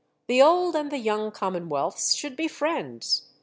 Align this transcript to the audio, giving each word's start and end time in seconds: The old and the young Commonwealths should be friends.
The 0.25 0.41
old 0.41 0.75
and 0.75 0.91
the 0.91 0.97
young 0.97 1.29
Commonwealths 1.29 2.15
should 2.15 2.35
be 2.35 2.47
friends. 2.47 3.27